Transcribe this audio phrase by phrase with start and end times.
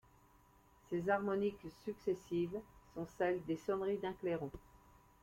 [0.89, 2.57] Ces harmoniques successives
[2.95, 4.49] sont celles des sonneries d'un clairon.